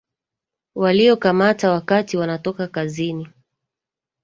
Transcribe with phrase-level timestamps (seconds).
[0.75, 3.27] waliokamata wakati wanatoka kazini